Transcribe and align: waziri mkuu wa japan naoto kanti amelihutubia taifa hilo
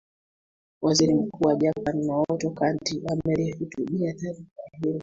waziri 0.81 1.13
mkuu 1.15 1.47
wa 1.47 1.55
japan 1.55 2.05
naoto 2.05 2.49
kanti 2.49 3.01
amelihutubia 3.07 4.13
taifa 4.13 4.43
hilo 4.83 4.99